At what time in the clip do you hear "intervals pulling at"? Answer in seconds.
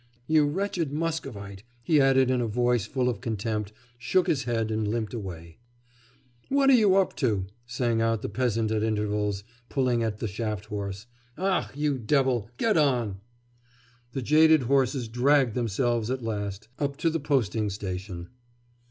8.81-10.17